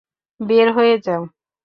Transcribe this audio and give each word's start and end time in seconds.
বের 0.39 0.67
হয়ে 0.75 0.95
যাও! 1.05 1.21